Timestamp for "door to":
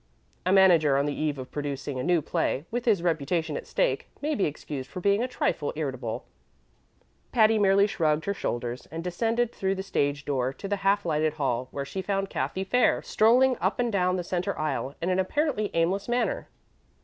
10.25-10.67